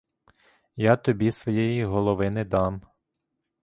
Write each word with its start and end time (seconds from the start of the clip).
Я 0.75 0.95
тобі 0.95 1.31
своєї 1.31 1.85
голови 1.85 2.29
не 2.29 2.45
дам! 2.45 2.81